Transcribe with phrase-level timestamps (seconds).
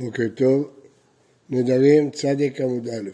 [0.00, 0.68] בוקר טוב,
[1.50, 3.10] נדרים צדיק עמוד א'.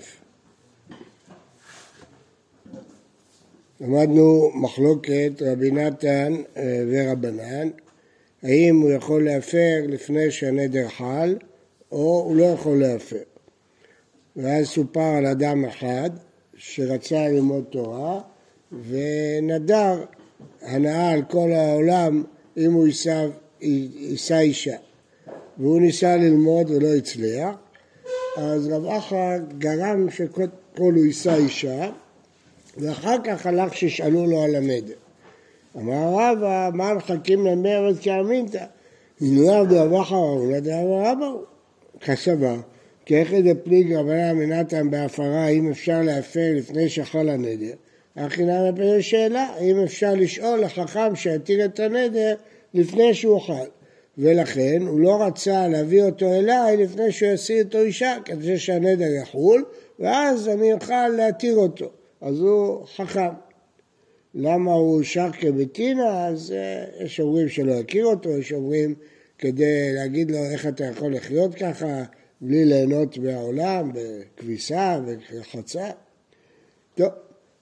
[3.81, 7.69] למדנו מחלוקת רבי נתן אה, ורבנן,
[8.43, 11.37] האם הוא יכול להפר לפני שהנדר חל,
[11.93, 13.23] או הוא לא יכול להפר.
[14.37, 16.11] ואז סופר על אדם אחד
[16.57, 18.21] שרצה ללמוד תורה,
[18.89, 20.05] ונדר
[20.63, 22.25] הנאה על כל העולם
[22.57, 24.77] אם הוא יישא, אישה.
[25.59, 27.55] והוא ניסה ללמוד ולא הצליח,
[28.37, 31.91] אז רב אחא גרם שקודם הוא יישא אישה,
[32.77, 34.95] ואחר כך הלך שישאלו לו על הנדר.
[35.77, 38.65] אמר רבא, מה מחכים למרד כאמינתא?
[39.21, 41.43] עבדו רב אחא ראו דאמר רבא הוא.
[43.11, 47.73] איך דפליג רבנה אמינתם בהפרה, האם אפשר להפר לפני שחל הנדר?
[48.17, 52.35] הכי נמי פני שאלה, האם אפשר לשאול לחכם שיתיר את הנדר
[52.75, 53.67] לפני שהוא חל?
[54.19, 59.65] ולכן הוא לא רצה להביא אותו אליי לפני שהוא ישיא אותו אישה, כדי שהנדר יחול,
[59.99, 61.91] ואז אני אוכל להתיר אותו.
[62.21, 63.29] אז הוא חכם.
[64.35, 66.27] למה הוא שר כבטינה?
[66.27, 68.95] אז uh, יש אומרים שלא יכיר אותו, יש אומרים
[69.39, 72.03] כדי להגיד לו איך אתה יכול לחיות ככה
[72.41, 75.91] בלי ליהנות מהעולם, בכביסה וחצה.
[76.95, 77.09] טוב,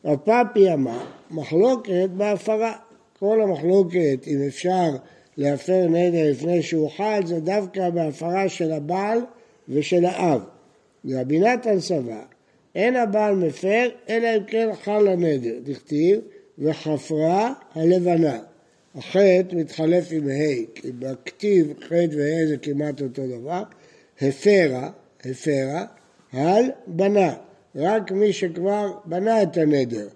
[0.05, 2.77] הפאפי אמר, מחלוקת בהפרה.
[3.19, 4.91] כל המחלוקת, אם אפשר
[5.37, 9.19] להפר נדר לפני שהוא חל, זה דווקא בהפרה של הבעל
[9.69, 10.41] ושל האב.
[11.09, 12.23] רבי נתן סבר,
[12.75, 16.21] אין הבעל מפר, אלא אם כן חל הנדר, דכתיב,
[16.59, 18.39] וחפרה הלבנה.
[18.95, 23.63] החטא מתחלף עם ה', כי בכתיב חטא וה' זה כמעט אותו דבר,
[24.21, 24.91] הפרה,
[25.25, 25.85] הפרה,
[26.33, 27.35] הל בנה,
[27.77, 30.09] רק מי שכבר בנה את הנדר,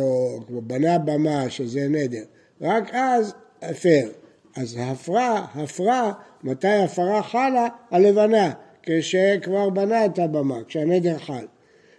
[0.00, 2.22] או בנה במה שזה נדר,
[2.60, 4.08] רק אז הפר.
[4.56, 6.12] אז הפרה, הפרה,
[6.44, 7.68] מתי הפרה חלה?
[7.90, 11.46] הלבנה, כשכבר בנה את הבמה, כשהנדר חל.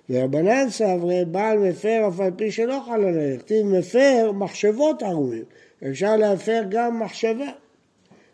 [0.09, 5.44] ורבנן סברי, בעל מפר אף על פי שלא חל הנדר, כתיב מפר מחשבות ערומים,
[5.89, 7.51] אפשר להפר גם מחשבה.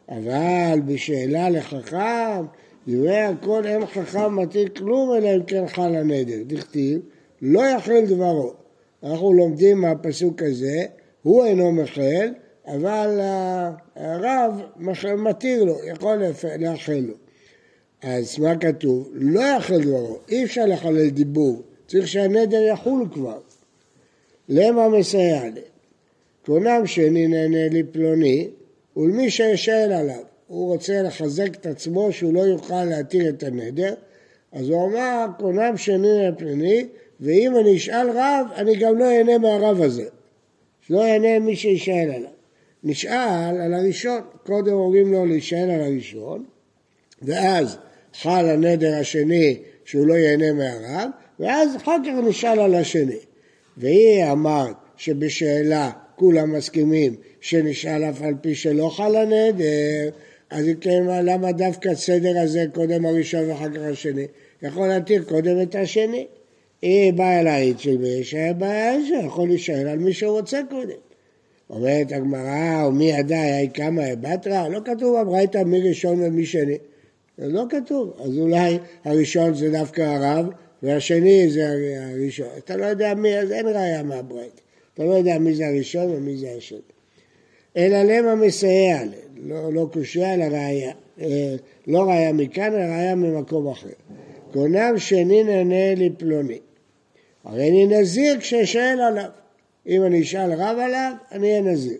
[0.10, 2.46] אבל בשאלה לחכם,
[2.88, 7.00] דברי הכל אין חכם מתיר כלום אלא אם כן חל הנדר, דכתיב
[7.42, 8.54] לא יחל דברו.
[9.04, 10.84] אנחנו לומדים מהפסוק הזה,
[11.24, 12.30] הוא אינו מחל,
[12.76, 13.20] אבל
[13.96, 14.62] הרב
[15.18, 16.22] מתיר לו, יכול
[16.60, 17.14] לאחל לו.
[18.02, 19.10] אז מה כתוב?
[19.14, 23.40] לא יחל דברו, אי אפשר לחלל דיבור, צריך שהנדר יחול כבר.
[24.50, 25.62] למה מסייע לי?
[26.46, 28.48] קונם שני נהנה לי פלוני,
[28.98, 30.24] ולמי שישאל עליו.
[30.48, 33.94] הוא רוצה לחזק את עצמו שהוא לא יוכל להתיר את הנדר,
[34.52, 36.86] אז הוא אמר, קונם שני לפלוני,
[37.20, 40.06] ואם אני אשאל רב, אני גם לא אהנה מהרב הזה.
[40.88, 42.39] שלא יהנה מי שישאל עליו.
[42.84, 46.46] נשאל על הראשון, קודם אומרים לו להישאל על הראשון,
[47.22, 47.78] ואז
[48.14, 53.18] חל הנדר השני שהוא לא ייהנה מהרב, ואז אחר כך נשאל על השני.
[53.78, 60.10] והיא אמרת שבשאלה כולם מסכימים שנשאל אף על פי שלא חל הנדר,
[60.50, 64.28] אז אם כן, למה דווקא הסדר הזה קודם הראשון ואחר כך השני?
[64.62, 66.28] יכול להתיר קודם את השני.
[66.82, 71.09] היא באה להעיד של מי שהיה בעיה שיכול להישאל על מי שרוצה קודם.
[71.70, 74.68] אומרת הגמרא, ומי ידע, היה כמה בתרא?
[74.68, 76.78] לא כתוב בברייתא מי ראשון ומי שני.
[77.38, 78.14] זה לא כתוב.
[78.20, 80.46] אז אולי הראשון זה דווקא הרב,
[80.84, 81.68] והשני זה
[82.12, 82.48] הראשון.
[82.58, 84.62] אתה לא יודע מי, אז אין ראיה מהברייתא.
[84.94, 86.80] אתה לא יודע מי זה הראשון ומי זה השני.
[87.78, 89.00] אלא למה מסייע,
[89.38, 90.92] לא, לא קושייה אלא ראיה.
[91.22, 91.56] אה,
[91.88, 93.90] לא ראיה מכאן, אלא ראיה ממקום אחר.
[94.54, 96.60] קונם שני נהנה לפלוני.
[97.44, 99.30] הרי אני נזיר כשאשאל עליו.
[99.88, 101.98] אם אני אשאל רב עליו, אני אהיה נזיר.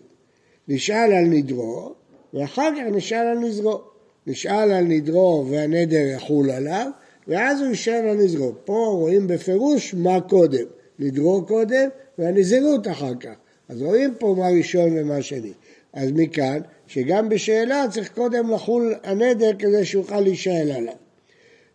[0.68, 1.94] נשאל על נדרו,
[2.34, 3.80] ואחר כך נשאל על נזרו.
[4.26, 6.90] נשאל על נדרו והנדר יחול עליו,
[7.28, 8.52] ואז הוא ישאל על נזרו.
[8.64, 10.64] פה רואים בפירוש מה קודם.
[10.98, 11.88] נדרו קודם
[12.18, 13.34] והנזירות אחר כך.
[13.68, 15.52] אז רואים פה מה ראשון ומה שני.
[15.92, 20.94] אז מכאן, שגם בשאלה צריך קודם לחול הנדר כדי שיוכל להישאל עליו.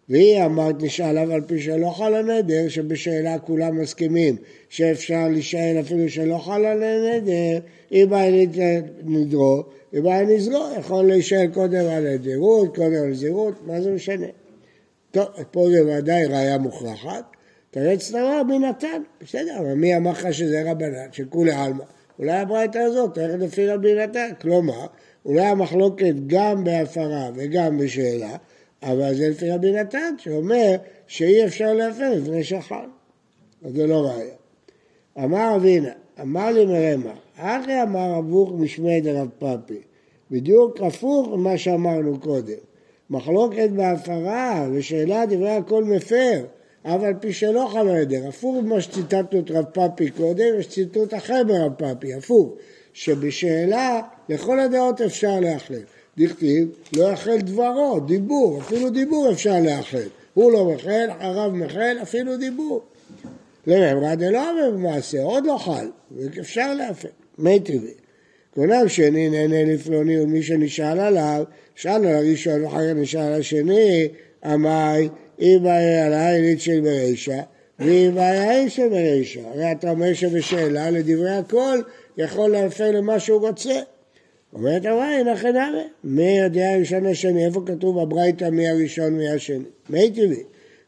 [0.09, 4.35] והיא אמרת נשאליו על פי שלא חל הנדר, שבשאלה כולם מסכימים
[4.69, 7.59] שאפשר להישאל אפילו שלא חל הנדר,
[7.91, 8.45] אם היה
[9.03, 9.63] נדרו,
[9.93, 14.27] אם היה נזרו, יכול להישאל קודם על נדירות, קודם על זירות, מה זה משנה?
[15.11, 17.23] טוב, פה זה ודאי ראיה מוכרחת.
[17.71, 21.83] תרץ תמר מי נתן, בסדר, אבל מי אמר לך שזה רבנן, שכולי עלמא?
[22.19, 24.29] אולי הברייתא הזאת, איך לפי רבי נתן?
[24.41, 24.85] כלומר,
[25.25, 28.35] אולי המחלוקת גם בהפרה וגם בשאלה,
[28.83, 30.75] אבל זה לפי רבי נתן, שאומר
[31.07, 32.85] שאי אפשר להפר לפני שחל.
[33.65, 34.35] אז זה לא ראיה.
[35.23, 35.91] אמר אבינה,
[36.21, 39.81] אמר לי מרמה, אחי אמר אבוך משמי דרב פאפי,
[40.31, 42.57] בדיוק הפוך ממה שאמרנו קודם.
[43.09, 46.45] מחלוקת בהפרה ושאלה דברי הכל מפר,
[46.83, 48.27] אף על פי שלא חל הנדר.
[48.27, 52.53] הפוך ממה שציטטנו את רב פאפי קודם, יש ציטוט אחר ברב פאפי, הפוך,
[52.93, 55.85] שבשאלה לכל הדעות אפשר להחליט.
[56.17, 56.67] דכתיב,
[56.97, 60.07] לא יחל דברו, דיבור, אפילו דיבור אפשר להחל.
[60.33, 62.81] הוא לא מחל, הרב מחל, אפילו דיבור.
[63.67, 65.87] לממרא דלא אמר במעשה, עוד לא חל,
[66.39, 67.07] אפשר להפר,
[67.37, 67.93] מי טבעי.
[68.53, 71.43] כונם שני נהנה לפלוני ומי שנשאל עליו,
[71.75, 74.07] שאל על הראשון ואחר כך נשאל על השני,
[74.45, 75.09] אמי,
[75.41, 77.41] אם היה על העינית של ברישה,
[77.79, 79.39] ואם היה העין של ברישה.
[79.49, 81.79] הרי אתה אומר שבשאלה לדברי הכל
[82.17, 83.79] יכול להפר למה שהוא רוצה.
[84.55, 89.65] אומרת הוואי, לכן הרי, מי יודע ראשון לשני, איפה כתוב בברייתא מי הראשון מי השני?
[89.89, 90.43] מי טבעי.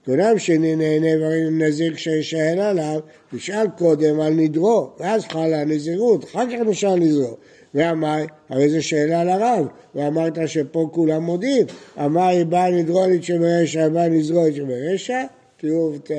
[0.06, 3.00] כולם שני נהנה דברים נזיר כשישאל עליו,
[3.34, 7.38] נשאל קודם על נדרו, ואז חלה הנזירות, אחר כך נשאל נזרו.
[7.74, 11.66] ואמר, הרי זו שאלה לרב, ואמרת שפה כולם מודים,
[12.06, 15.24] אמר היא באה נדרולית שברשע, באה נזרולית שברשע,
[15.58, 16.14] תראו את ה...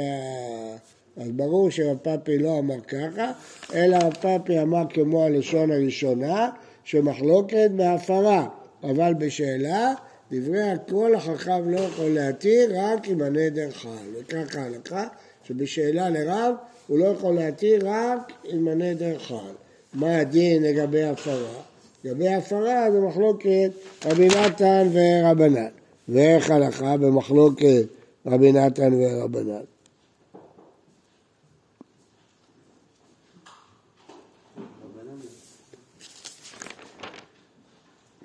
[1.22, 1.96] אז ברור שרב
[2.38, 3.32] לא אמר ככה,
[3.74, 6.48] אלא רב אמר כמו הלשון הראשונה,
[6.88, 8.46] שמחלוקת בהפרה,
[8.82, 9.92] אבל בשאלה,
[10.32, 13.88] דברי הכל החכם לא יכול להתיר רק אם הנדר חל.
[14.14, 15.06] וככה הלכה,
[15.44, 16.54] שבשאלה לרב
[16.86, 19.54] הוא לא יכול להתיר רק אם הנדר חל.
[19.94, 21.62] מה הדין לגבי הפרה?
[22.04, 23.70] לגבי הפרה זה מחלוקת
[24.06, 25.68] רבי נתן ורבנן.
[26.08, 27.84] ואיך הלכה במחלוקת
[28.26, 29.64] רבי נתן ורבנן?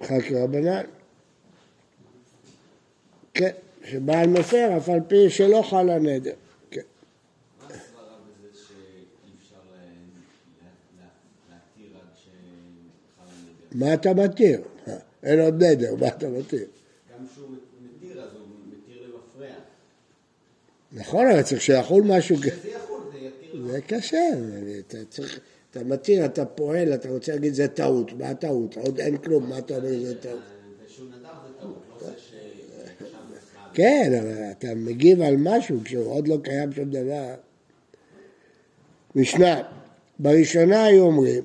[0.03, 0.83] חק רבנן.
[3.33, 3.51] כן,
[3.85, 6.33] שבעל מפר אף על פי שלא חל הנדר.
[13.73, 14.61] מה אתה מתיר?
[15.23, 16.65] אין עוד נדר, מה אתה מתיר?
[17.13, 17.47] גם כשהוא
[17.81, 19.55] מתיר, אז הוא מתיר למפרע.
[20.91, 22.37] נכון, אבל צריך שיחול משהו...
[22.37, 24.29] שזה יחול, זה יתיר זה קשה,
[24.79, 25.39] אתה צריך...
[25.73, 28.77] אתה מתיר, אתה פועל, אתה רוצה להגיד זה טעות, מה הטעות?
[28.77, 30.39] עוד אין כלום, מה אתה אומר זה טעות?
[33.73, 37.33] כן, אבל אתה מגיב על משהו כשהוא עוד לא קיים שום דבר.
[39.15, 39.61] משנה,
[40.19, 41.43] בראשונה היו אומרים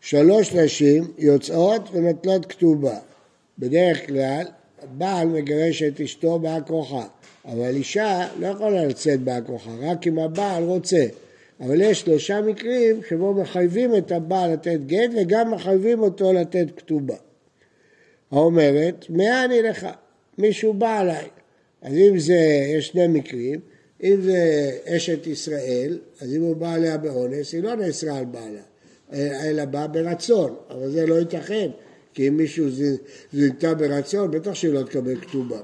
[0.00, 2.98] שלוש נשים יוצאות ונוטלות כתובה.
[3.58, 4.44] בדרך כלל,
[4.98, 7.06] בעל מגרש את אשתו באה כוחה,
[7.44, 11.06] אבל אישה לא יכולה לצאת באה כוחה, רק אם הבעל רוצה.
[11.62, 17.16] אבל יש שלושה מקרים שבו מחייבים את הבעל לתת גט וגם מחייבים אותו לתת כתובה.
[18.30, 19.86] האומרת, מאה אני לך,
[20.38, 21.28] מישהו בא עליי.
[21.82, 22.38] אז אם זה,
[22.76, 23.60] יש שני מקרים,
[24.02, 28.62] אם זה אשת ישראל, אז אם הוא בא עליה באונס, היא לא נאסרה על בעלה.
[29.12, 31.70] אלא בא ברצון, אבל זה לא ייתכן,
[32.14, 32.66] כי אם מישהו
[33.32, 35.60] זינתה ברצון, בטח שהיא לא תקבל כתובה.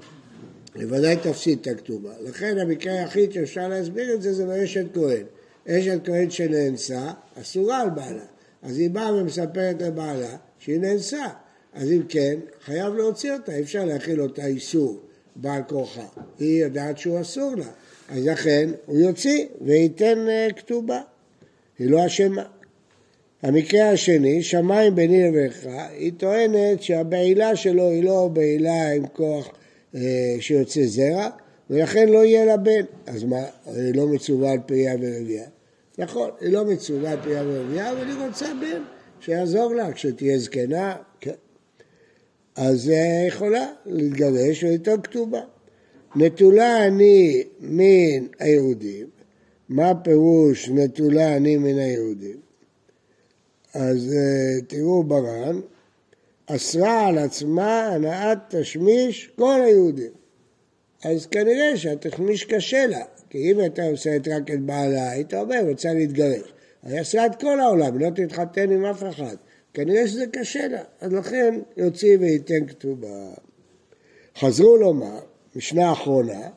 [0.76, 2.12] בוודאי תפסיד את הכתובה.
[2.24, 5.24] לכן המקרה היחיד שאפשר להסביר את זה, זה באשת כהן.
[5.70, 7.10] אשת כהן שנאנסה,
[7.40, 8.24] אסורה על בעלה.
[8.62, 11.26] אז היא באה ומספרת לבעלה שהיא נאנסה.
[11.74, 15.00] אז אם כן, חייב להוציא אותה, אי אפשר להכיל אותה איסור
[15.36, 16.06] בעל כורחה.
[16.38, 17.70] היא יודעת שהוא אסור לה.
[18.08, 21.00] אז לכן הוא יוציא וייתן אה, כתובה.
[21.78, 22.44] היא לא אשמה.
[23.42, 29.48] המקרה השני, שמיים ביני לבינך, היא טוענת שהבעילה שלו היא לא בעילה עם כוח
[29.94, 30.00] אה,
[30.40, 31.28] שיוצא זרע,
[31.70, 32.84] ולכן לא יהיה לה בן.
[33.06, 35.44] אז מה, היא לא מצווה על פריה ורבייה?
[35.98, 38.82] נכון, היא לא מצווה פריה ורבייה, אבל היא רוצה בן
[39.20, 41.34] שיעזור לה כשתהיה זקנה, כן.
[42.56, 45.40] אז היא יכולה להתגרש ולטעון כתובה.
[46.16, 49.06] נטולה אני מן היהודים,
[49.68, 52.36] מה פירוש נטולה אני מן היהודים?
[53.74, 55.60] אז אה, תראו בר"ן,
[56.46, 60.17] אסרה על עצמה הנעת תשמיש כל היהודים.
[61.04, 65.94] אז כנראה שהתשמיש קשה לה, כי אם הייתה עושה רק את בעלה, היית אומר, רוצה
[65.94, 66.52] להתגרש.
[66.82, 69.36] היא אסרה את כל העולם, לא תתחתן עם אף אחד.
[69.74, 73.30] כנראה שזה קשה לה, אז לכן יוציא וייתן כתובה.
[74.38, 75.18] חזרו לומר,
[75.56, 76.48] משנה אחרונה,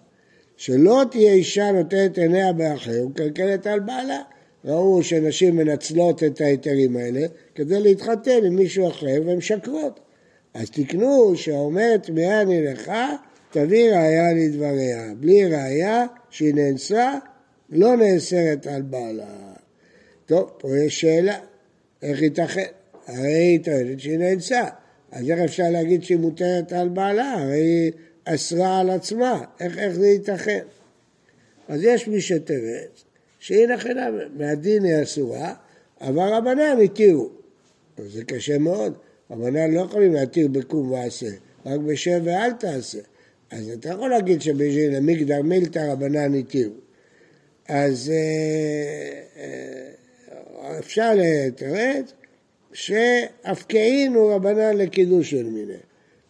[0.57, 4.21] שלא תהיה אישה נותנת עיניה באחר ומקלקלת על בעלה.
[4.65, 9.99] ראו שנשים מנצלות את ההיתרים האלה כדי להתחתן עם מישהו אחר והן משקרות.
[10.53, 12.91] אז תקנו שאומרת תמיהה אני לך,
[13.51, 15.13] תביא ראייה לדבריה.
[15.19, 17.13] בלי ראייה שהיא נאנסה,
[17.69, 19.53] לא נאסרת על בעלה.
[20.25, 21.39] טוב, פה יש שאלה,
[22.01, 22.65] איך ייתכן?
[23.07, 24.63] הרי היא טוענת שהיא נאנסה,
[25.11, 27.33] אז איך אפשר להגיד שהיא מותרת על בעלה?
[27.33, 27.91] הרי היא
[28.25, 30.63] אסרה על עצמה, איך, איך זה ייתכן?
[31.67, 33.03] אז יש מי שתרץ
[33.39, 35.53] שהיא נכונה, מהדין היא אסורה,
[36.01, 37.29] אבל רבנן התירו.
[37.97, 38.97] זה קשה מאוד,
[39.31, 41.29] רבנן לא יכולים להתיר בקום ועשה,
[41.65, 42.99] רק בשב ואל תעשה.
[43.51, 46.73] אז אתה יכול להגיד שבשביל המגדר מילתא רבנן התירו.
[47.67, 52.13] אז אה, אה, אפשר לתרץ
[52.73, 55.73] שאפקעינו רבנן לקידוש של מיני.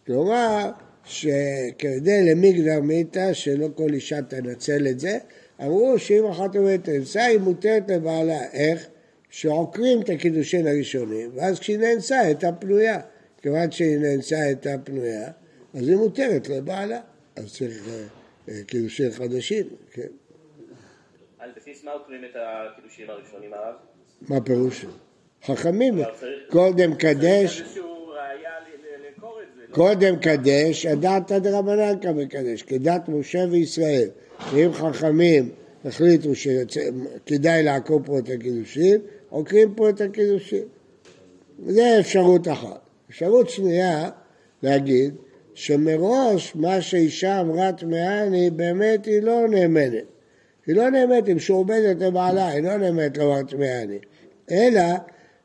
[0.06, 0.70] כלומר,
[1.04, 5.18] שכדי למגדר מיתה, שלא כל אישה תנצל את זה,
[5.62, 8.44] אמרו שאם אחת אומרת אנסה, היא מותרת לבעלה.
[8.52, 8.86] איך?
[9.30, 13.00] שעוקרים את הקידושין הראשונים, ואז כשהיא נאנסה הייתה פנויה.
[13.42, 15.28] כיוון שהיא נאנסה הייתה פנויה,
[15.74, 17.00] אז היא מותרת לבעלה.
[17.36, 18.04] אז צריך אה,
[18.48, 20.06] אה, קידושין חדשים, כן.
[21.38, 23.74] על בסיס מה עוקרים את הקידושים הראשונים הרב?
[24.28, 24.84] מה פירוש?
[25.44, 25.94] חכמים,
[26.50, 27.62] קודם קדש?
[29.70, 34.08] קודם קדש, הדעת דרבנן כמקדש, כדת משה וישראל.
[34.54, 35.48] אם חכמים
[35.84, 40.64] החליטו שכדאי לעקור פה את הקידושין, עוקרים פה את הקידושין.
[41.66, 42.80] זה אפשרות אחת.
[43.10, 44.10] אפשרות שנייה,
[44.62, 45.14] להגיד
[45.54, 50.04] שמראש מה שאישה אמרה טמאני, באמת היא לא נאמנת.
[50.66, 53.98] היא לא נאמנת, היא משועבדת לבעלה, היא לא נאמנת לומר טמאני.
[54.50, 54.80] אלא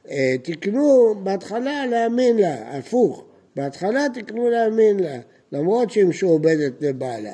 [0.09, 3.23] אה, תקנו בהתחלה להאמין לה, הפוך.
[3.55, 5.19] בהתחלה תקנו להאמין לה,
[5.51, 7.33] למרות שהיא משועבדת לבעלה.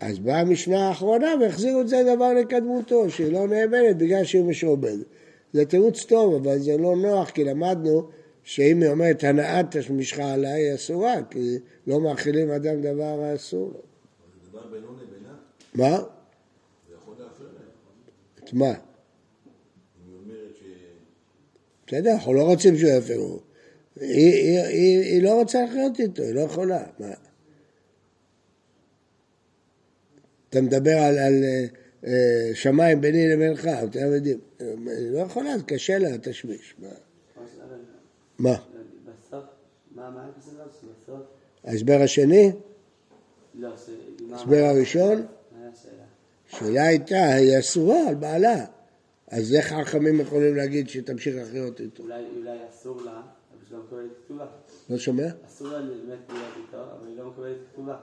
[0.00, 5.06] אז באה המשנה האחרונה והחזירו את זה דבר לקדמותו, שהיא לא נאמנת בגלל שהיא משועבדת.
[5.52, 8.02] זה תירוץ טוב, אבל זה לא נוח, כי למדנו
[8.50, 13.72] שאם היא אומרת הנאת תשמישך עליי, היא אסורה, כי לא מאכילים אדם דבר האסור לו.
[13.74, 15.34] זה דבר בינו לבינה,
[15.74, 15.98] מה?
[15.98, 18.44] זה יכול להפריע להם.
[18.44, 18.72] את מה?
[21.86, 23.40] בסדר, אנחנו לא רוצים שהוא יפרו.
[24.00, 26.84] היא, היא, היא, היא לא רוצה לחיות איתו, היא לא יכולה.
[26.98, 27.14] מה?
[30.48, 31.64] אתה מדבר על, על אה,
[32.06, 34.38] אה, שמיים ביני לבינך, אתם יודעים.
[34.58, 36.74] היא לא יכולה, זה קשה לה, תשמיש.
[36.78, 36.88] מה?
[38.40, 38.50] מה?
[38.50, 39.44] בסוף,
[39.94, 40.54] מה מה בסוף?
[40.80, 41.20] שבסוף?
[41.64, 42.52] ההסבר השני?
[43.54, 43.68] לא,
[44.32, 45.26] ההסבר הראשון?
[46.48, 46.82] השאלה?
[46.86, 48.64] הייתה, היא אסורה על בעלה.
[49.28, 52.02] אז איך החכמים יכולים להגיד שתמשיך לחיות איתו?
[52.02, 54.46] אולי אולי אסור לה, אבל שהיא לא מקבלת כתובה.
[54.90, 55.26] לא שומע?
[55.46, 57.96] אסור לה באמת להיות איתו, אבל היא לא מקבלת כתובה.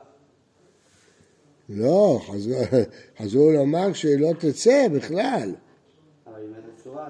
[1.69, 2.61] לא, חזרו,
[3.19, 5.55] חזרו לומר שהיא לא תצא בכלל.
[6.27, 7.09] אבל היא באמת אסורה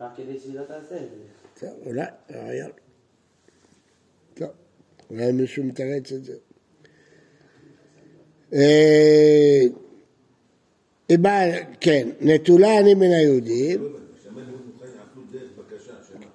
[0.00, 1.66] רק כדי שהיא תעשה את זה.
[1.66, 2.70] טוב, אולי, רעיון.
[4.34, 4.48] טוב,
[5.10, 6.34] אולי מישהו מתרץ את זה.
[11.80, 13.96] כן, נטולה אני מן היהודים?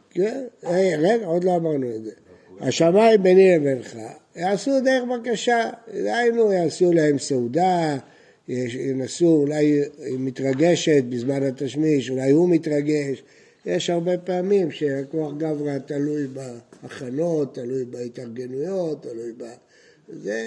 [0.09, 2.11] כן, רגע, עוד לא אמרנו את זה.
[2.59, 3.97] השמיים ביני לבינך,
[4.35, 5.69] יעשו דרך בקשה,
[6.03, 7.97] דהיינו יעשו להם סעודה,
[8.47, 9.65] ינסו, אולי
[9.99, 13.23] היא מתרגשת בזמן התשמיש, אולי הוא מתרגש,
[13.65, 19.43] יש הרבה פעמים שהכוח גברא תלוי בהכנות, תלוי בהתארגנויות, תלוי ב...
[20.07, 20.41] זה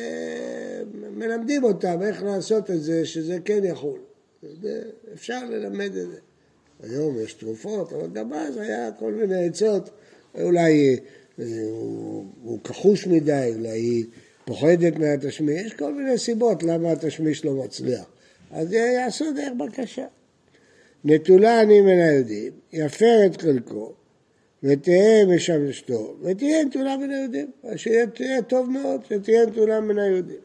[1.11, 3.99] מלמדים אותם איך לעשות את זה, שזה כן יחול.
[4.63, 4.83] זה,
[5.15, 6.19] אפשר ללמד את זה.
[6.83, 9.91] היום יש תרופות, אבל גם אז היה כל מיני עצות.
[10.41, 10.99] אולי
[11.39, 14.05] אה, הוא, הוא כחוש מדי, אולי היא
[14.45, 18.05] פוחדת מהתשמיש, יש כל מיני סיבות למה התשמיש לא מצליח.
[18.51, 20.07] אז יעשו דרך בקשה.
[21.05, 23.93] נטולה אני מן היהודים, יפר את חלקו,
[24.63, 27.51] ותהא משמשתו, ותהיה נטולה מן היהודים.
[27.65, 30.41] אז שיהיה טוב מאוד שתהיה נטולה מן היהודים.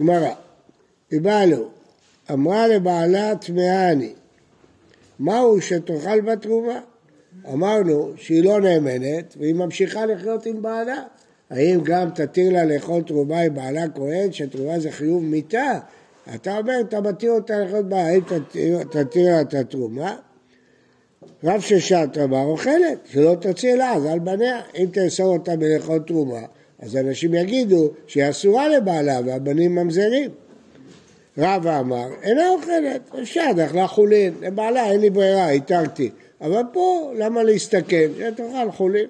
[0.00, 0.34] גמרא,
[1.10, 1.68] היא באה לו,
[2.32, 4.12] אמרה לבעלה טמאה אני,
[5.18, 6.80] מהו שתאכל בתרומה?
[7.52, 11.02] אמרנו שהיא לא נאמנת והיא ממשיכה לחיות עם בעלה.
[11.50, 15.78] האם גם תתיר לה לאכול תרומה עם בעלה כהן, שתרומה זה חיוב מיתה?
[16.34, 18.20] אתה אומר, אתה מתיר אותה לאכול בעלה, האם
[18.90, 20.16] תתיר, לה את התרומה?
[21.44, 24.60] רב ששת אמר, אוכלת, שלא תוציא לה, אז על בניה.
[24.78, 26.40] אם תאסור אותה מלאכול תרומה,
[26.78, 30.30] אז אנשים יגידו שהיא אסורה לבעלה והבנים ממזרים.
[31.38, 36.10] רבא אמר, אינה אוכלת, אפשר, אכלה חולין, לבעלה אין לי ברירה, התרתי.
[36.40, 38.08] אבל פה, למה להסתכן?
[38.18, 39.06] שתאכל חולין.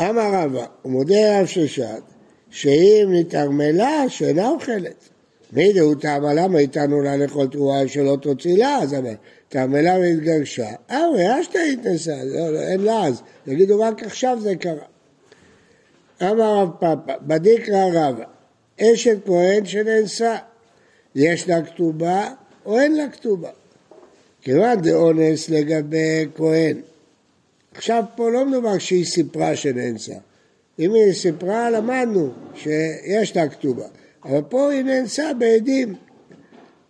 [0.00, 2.02] אמר רבא, הוא מודה רב ששת,
[2.50, 5.08] שאם נתערמלה, שאינה אוכלת.
[5.52, 8.66] מי דהו טעמה למה איתנו לה לאכול תרועה שלא תוציא?
[8.66, 9.14] אז אמר,
[9.48, 14.86] תעמלה והתגרשה, אה, הוא שאתה התנסה, לא, לא, אין לעז, יגידו רק עכשיו זה קרה.
[16.22, 18.24] אמר רב פאפא, בדיקרא רבא,
[18.80, 20.36] אשת כהן שנאנסה,
[21.14, 22.30] יש לה כתובה
[22.66, 23.50] או אין לה כתובה?
[24.42, 26.80] כיוון דאונס לגבי כהן.
[27.74, 30.14] עכשיו פה לא מדובר שהיא סיפרה שנאנסה.
[30.78, 33.86] אם היא סיפרה, למדנו שיש לה כתובה.
[34.24, 35.94] אבל פה היא נאנסה בעדים.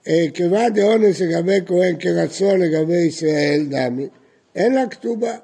[0.08, 4.06] אה, כיוון דאונס לגבי כהן כרצון לגבי ישראל דמי,
[4.54, 5.34] אין לה כתובה.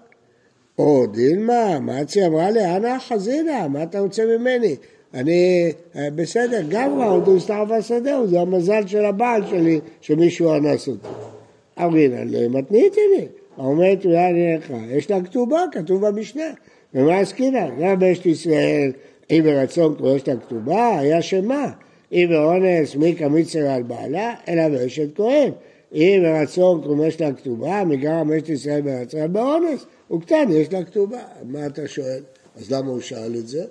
[0.78, 4.76] או דילמה, מצי אמרה לי, אנא חזינה, מה אתה רוצה ממני?
[5.14, 11.08] אני, אה, בסדר, גם ראודו הסתעבה שדהו, זה המזל של הבעל שלי, שמישהו אנס אותי.
[11.78, 13.26] אמרינא למתנית לי,
[13.58, 16.50] אומרת אולי אני לך, יש לה כתובה, כתוב במשנה,
[16.94, 17.66] ומה עסקינא?
[17.80, 18.92] גם באשת ישראל,
[19.30, 21.72] אם ברצון כמו יש לה כתובה, היה שמה?
[22.12, 25.52] אם באונס מי כמיצר על בעלה, אלא באשת כהן.
[25.94, 31.22] אם ברצון כמו יש לה כתובה, מגרם אשת ישראל ברצון באונס, וקטן יש לה כתובה.
[31.44, 32.22] מה אתה שואל?
[32.56, 33.64] אז למה הוא שאל את זה?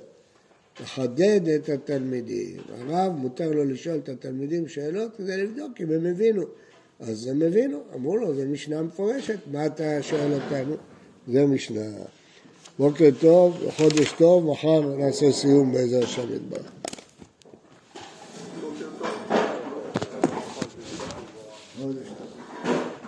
[0.82, 2.58] לחדד את התלמידים.
[2.80, 6.44] הרב מותר לו לשאול את התלמידים שאלות כדי לבדוק אם הם הבינו.
[7.00, 10.75] אז הם הבינו, אמרו לו, זו משנה מפורשת, מה אתה שואל אותנו?
[11.28, 11.90] זה משנה.
[12.80, 16.72] בוקר טוב, חודש טוב, מחר נעשה סיום באיזה השם יתברך.
[21.82, 22.21] חודש טוב.